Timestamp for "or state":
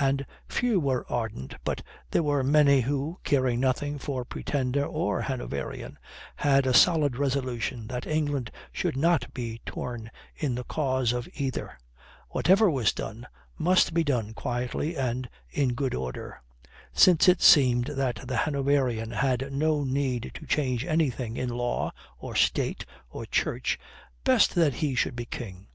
22.18-22.84